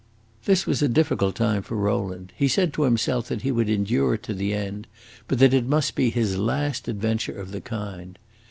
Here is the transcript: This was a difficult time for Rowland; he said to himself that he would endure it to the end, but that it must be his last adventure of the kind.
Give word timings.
This 0.45 0.65
was 0.65 0.81
a 0.81 0.87
difficult 0.87 1.35
time 1.35 1.61
for 1.61 1.75
Rowland; 1.75 2.33
he 2.35 2.47
said 2.47 2.73
to 2.73 2.85
himself 2.85 3.27
that 3.27 3.43
he 3.43 3.51
would 3.51 3.69
endure 3.69 4.15
it 4.15 4.23
to 4.23 4.33
the 4.33 4.51
end, 4.51 4.87
but 5.27 5.37
that 5.37 5.53
it 5.53 5.67
must 5.67 5.93
be 5.93 6.09
his 6.09 6.39
last 6.39 6.87
adventure 6.87 7.39
of 7.39 7.51
the 7.51 7.61
kind. 7.61 8.17